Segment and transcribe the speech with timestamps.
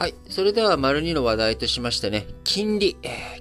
[0.00, 0.14] はい。
[0.30, 2.96] それでは、丸二の話題としましてね、金利。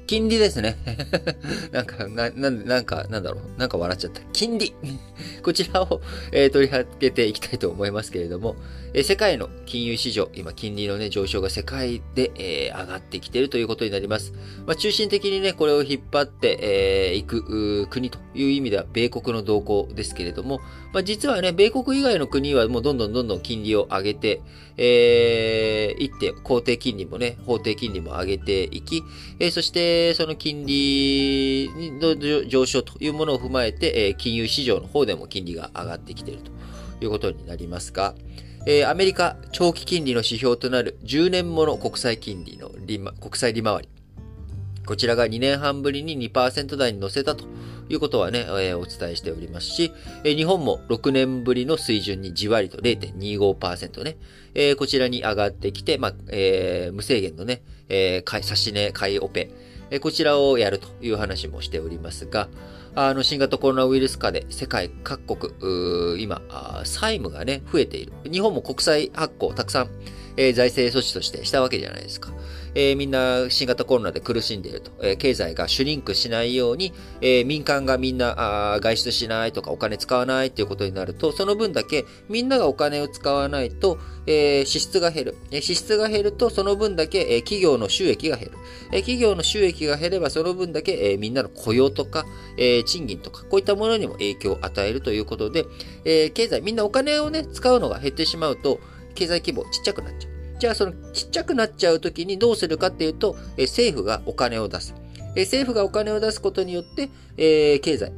[0.07, 0.75] 金利ですね。
[1.71, 3.57] なんか、な、な、なんか、なんだろう。
[3.57, 4.19] なんか笑っちゃった。
[4.33, 4.73] 金利。
[5.41, 6.01] こちらを、
[6.33, 8.57] えー、取り上げていきたいと思いますけれども、
[8.93, 14.33] えー、世界の金融市場、今、金利のね、上昇が世界で、えー、上がってきているということになります。
[14.67, 20.59] まあ、中心的にね、これを引っ張って、えー、いく、国という意味では、米国の動向ですけれども、
[20.91, 24.41] まあ、実はね、米国以外の国はもうどんどんどんどん金利を上げて、
[24.75, 29.03] えー、いって、公定金利もね、法定金利も上げていき、
[29.39, 32.15] えー、そしてその金利の
[32.47, 36.41] 上昇というものを踏まえて、えー、金融市場の方でも金利が上がってきている
[36.99, 38.15] ということになりますが、
[38.65, 43.98] えー、アメリカ長期金利の指標となる10年もの国債金利の利、国債利回り。
[44.89, 47.45] こちらが2年半ぶりに2%台に乗せたと
[47.89, 54.17] いうことはね、えー、お伝えしておりますし、えー、日本も6年ぶりの水準にじわりと0.25%ね、
[54.55, 59.51] えー、こちらに上がってきて、まあ、え、無制限のね、え、買い、差し値、買いオペ、
[59.91, 62.49] え、こちらをやるという話もしておりますが、
[62.95, 66.41] あの、新型コロナウイルス化で世界各国、今、
[66.83, 68.13] 債務がね、増えている。
[68.23, 69.89] 日本も国債発行たくさん、
[70.39, 72.31] えー、財政措置としてしたわけじゃないですか。
[72.73, 85.35] えー、みんな新型コロナで苦しんでいると、えー、経済がシュリンクしないように、えー、民間がみんなあ外出しないとかお金使わないっていうことになると、その分だけみんながお金を使わないと、え支出が減る。
[85.51, 88.57] え支出が減ると、その分だけ、え企業の収益が減る。
[88.91, 95.65] え企業の収益が減れば、その分だけ、えみんなの雇用とか、え賃金とか、こういったものにも影響を与えるということで、
[96.05, 98.79] え経済、みんなお金をね、使うのが減ってしまうと、
[99.19, 100.31] 経済規模ちっちゃくなっちゃう。
[100.59, 104.95] じゃあそのちっちゃくなっちゃう時にどうするかっていうと、え政府がお金を出す。
[105.35, 108.13] え政府がお金を出すことによって、え、経済、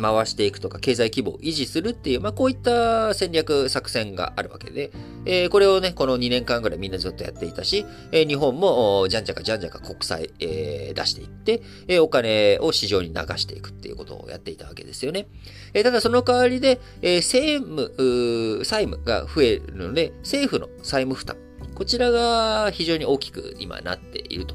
[0.00, 4.90] 回していくとか、経済規模を維持するっていう、まあ、こういった戦略、作戦があるわけで、
[5.24, 15.26] えー、これをね、この2年間ぐらいみんなずっとやっていたし、えー、日本も、じゃんじゃかじゃんじゃか国債、えー、出していって、えお金を市場に流していくっていうことをやっていたわけですよね。
[15.74, 21.36] えただその代わりで、え政務、債務が増えるので、政府の債務負担、
[21.74, 24.54] こちらが非常に大きく今なっていると。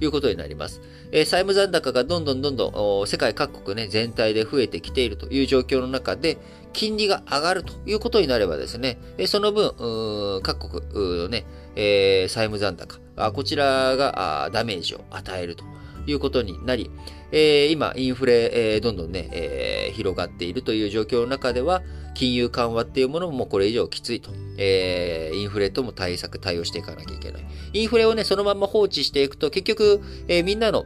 [0.00, 0.80] いうことになります。
[1.12, 6.38] えー、債務残高がどんどんどんどん世界各国ね、全体で増えてきているという状況の中で、
[6.72, 11.44] 金利が上がるということになればですねえ、その分、各国のね、
[11.76, 15.64] えー、債務残高、あこちらがダメージを与えると
[16.06, 16.90] いうことになり、
[17.32, 21.82] えー、今、インフレ、えー、どんどんね、えー、広がっているという状況の中では、
[22.14, 24.30] 金融緩和っていうものももうこれ以上きついと。
[24.58, 27.46] えー、インフレとも対策、対応していかなきゃいけない。
[27.72, 30.84] インフレをね、そのまま放置していくと、結局、えー、みんなの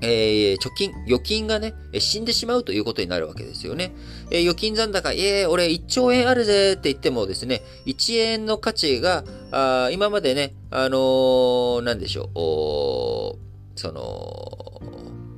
[0.00, 3.94] えー、貯金、預金がね、死んでしまうということになるわけですよね。
[4.30, 14.80] えー、預金残高、えー、俺1兆円あるぜって言ってもですね、1円の価値が、あ今までね、あのー、なんでしょう、その、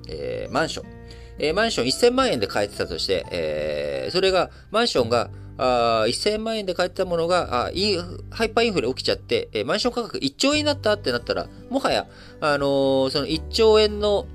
[0.08, 0.97] えー、マンション。
[1.38, 7.96] えー、マンション1000万円で買えてたとして、えー、それが、マンションが、あ1000万円で買えてたものがあイ
[8.30, 12.06] ハイパーインフレ起きちゃって、えー、マンション価格1兆円になったってなったら、もはや、
[12.41, 14.26] あのー、その1兆円の、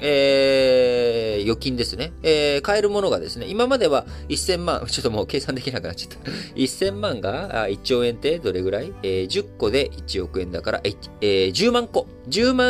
[0.00, 2.12] えー、預金ですね。
[2.22, 6.30] えー、買えるものがですね、今までは1000万、 ちょっともう計算できなくなっちゃった。
[6.56, 12.06] 1000万が1兆円ってどれぐらい、えー、10個で1億円だから、えー、10万個。
[12.28, 12.66] 10万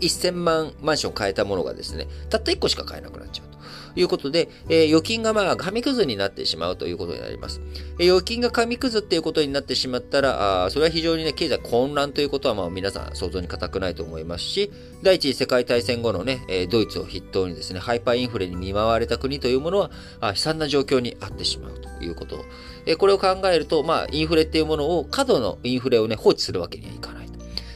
[0.00, 3.48] 1000万マンション買えたものがですね、たった1個しか買えなくなっちゃう。
[3.96, 7.60] いうことで、えー、預金がまあ紙くずになってしまうということになります。
[7.98, 14.70] えー、預金が紙くずっていうことになってしまったら、あそれは非常にね、経済混乱ということはまあ皆さん想像に難くないと思いますし、
[15.02, 22.44] 第一次世界大戦後のね、え、ドイツを筆頭にですね、ハイパーインフレに見舞われた国というものは、あ悲惨な状況にあってしまうということ。
[22.86, 27.32] え、これを考えると、まあ、インフレっていうものを、過度のインフレをね、放置するわけにはいかないと。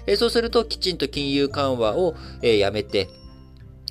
[0.06, 3.08] え、そうすると、きちんと金融緩和を、え、やめて、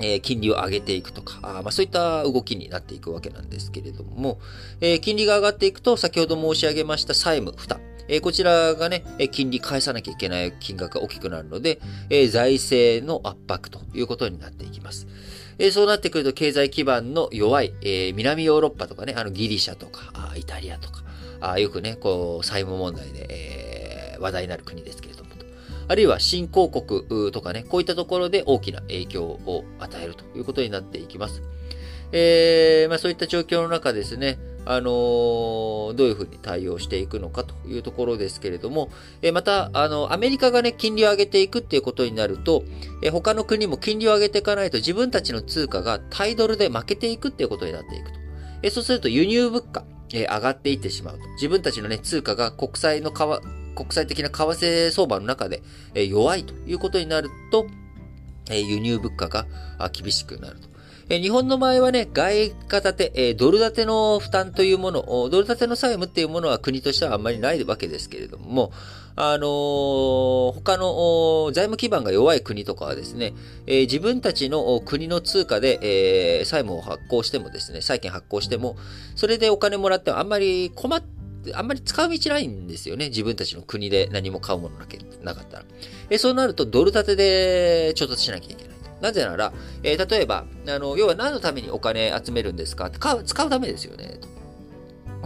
[0.02, 4.40] え、金利を上げていくとか、あまあ、そういった動きになっていくわけなんですけれども、
[4.80, 7.80] えー、金利が上がっていくと、先ほど申し上げました債務負担。
[8.08, 15.08] えー、こちらがね、え金利返さなきゃいけない金額が大きくなるので、え財政の圧迫ということになっていきます。
[15.60, 21.04] えそうなってくると経済基盤の弱い、え南ヨーロッパとかね、あのギリシャとか、あイタリアとか、
[21.40, 25.21] あよくね、こう、債務問題で、え話題になる国ですけれど
[25.92, 31.42] あるいは新興国とかね、こういったところで大きな影響を与えるということになっていきます。
[32.14, 38.90] えー、まあ、そういった状況の中ですね、あのー、どういうふうに対応していくのかというところですけれども、
[39.22, 42.64] えまた、あの、アメリカがね、金利を上げていくっていうことになると、
[43.04, 48.20] え他の国も金利を上げていかないと自分たちの通貨がタイドルで負けていくっていうことになっていくと。
[48.64, 49.84] えそうすると輸入物価、
[50.14, 51.28] え上がっていってしまうと。
[51.34, 53.12] 自分たちのね、通貨が国債の
[53.76, 55.64] 国際的な為替相場の中で、
[55.94, 57.68] え弱いということになると、
[58.50, 59.46] え輸入物価が
[59.92, 60.72] 厳しくなると。
[61.10, 68.72] え日本の場合はね、外貨建て、えドル建ての負担というもの、ドル建ての債務っていうものは国としてはあんまりないわけですけれども、
[69.18, 73.34] あのー、他の財務基盤が弱い国とかはですね、
[73.68, 75.80] え、自分たちの国の通貨で、
[76.40, 78.78] え、債務を発行してもですね、債券発行しても、
[79.16, 81.21] それでお金もらってもあんまり困って、
[81.54, 83.10] あんまり使う道ないんですよね。
[83.10, 84.86] 自分たちの国で何も買うものな
[85.24, 85.66] なかったら。
[86.10, 88.76] えそうなると、ドル建てで調達しなきゃいけない。
[89.02, 89.52] なぜなら、
[89.82, 92.90] えー、例えば、あの、要は何のためにお金集めるんですか？
[92.92, 94.20] 使う、使うためですよね。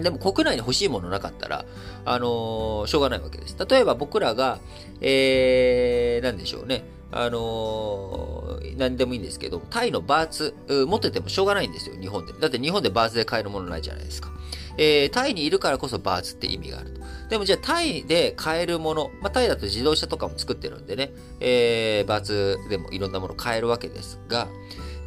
[0.01, 1.65] でも国内に欲しいものなかったら、
[2.06, 3.56] あのー、しょうがないわけです。
[3.69, 4.59] 例えば僕らが、
[5.01, 6.83] えー、なんでしょうね。
[7.15, 12.33] あのー、何でもいいんですけど、タイのバーツ、持っててもしょうがないんですよ、日本で。
[12.33, 14.29] だって日本でバーツで買えるものないじゃないですか。
[14.77, 17.01] えー、タイにいるからこそバーツって意味があると。
[17.29, 24.50] でもじゃあタイで買えるもの、まあ、タイだと自動車とかも作ってるんでね、えー、バーツでもいろんなもの買えるわけですが、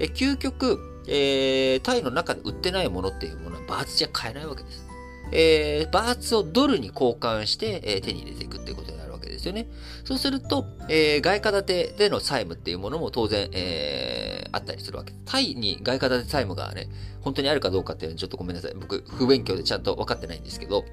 [0.00, 4.87] え究極、えー、タイの中で売ってないものっていうものはバーツじゃ買えないわけです。
[5.31, 9.07] えー、バーツをドルに交換して、えー、手に入れていくっていうことになる
[9.49, 9.69] よね。
[10.05, 15.12] そうすると、えー、外貨建てでの債務っていうものも当然、えー、あったりするわけ。
[15.25, 16.89] タイに外貨建て債務がね、
[17.21, 18.75] 本当にあるかどうかっていうのはちょっとごめんなさい。
[18.75, 20.85] 僕、不勉強でちゃんと分かってないんですけど、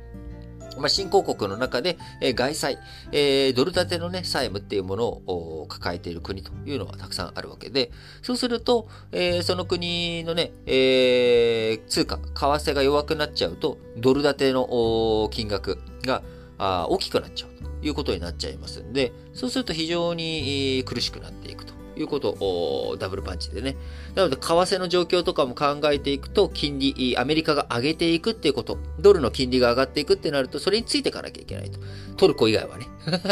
[0.77, 2.77] まあ、新興国の中で、えー、外債、
[3.11, 7.91] えー、ドル建てのね、債務っていうものを抱えている国というのはたくさんあるわけで、
[8.21, 16.23] そうすると、えー、その国のね、えー、通貨、為替が弱くなっちゃうと、ドル建ての金額が
[16.57, 21.75] あ大きくなっちゃうということになっちゃいますんで、そうすると非常に苦しくなっていくと。
[21.99, 23.75] いうことをダブルパンチでね。
[24.15, 31.79] なので、為替の状況とかも考えていくと、金利、アメリカが上げていくっていうこと、ドルの金利が上がっていくってなると、それについていかなきゃいけないと。
[32.17, 32.87] トルコ以外はね。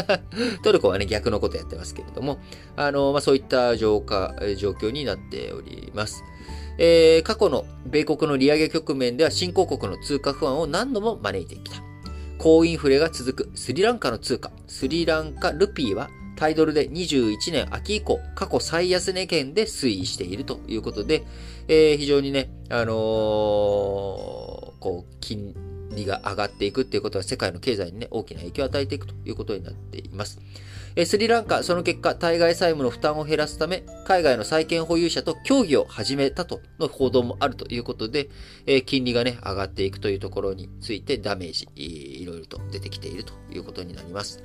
[0.64, 2.40] トルコはね、逆のことやってますけれども、
[2.76, 6.24] あの、まあ、そういった状況になっております。
[6.78, 11.93] えー、過去の米国の利上げ局面では新興国の通貨不安を何度も招いてきた。
[12.38, 21.24] 高インフレが続くスリランカの通貨、スリランカルピーはタイドルで21年秋以降、過去最安値圏で推移しているということで、
[21.68, 22.94] えー、非常にね、あのー、
[24.80, 25.54] こう、金
[25.96, 30.40] 利が上がっていくっていうことは世界の経済にね、大きな影響を与えていくということになっています。
[31.06, 38.30] スリランカ、その結果、対外債務の負担を減らすため、海外の債権保有者と協議を始めたとの報道もあるということで、
[38.68, 44.44] え金利がね、上がっていくというところについてダメージ、いろいろと出てきているということになります。